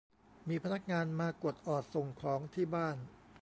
[0.49, 2.97] มีพนักงานมากดออดส่งของที่บ้าน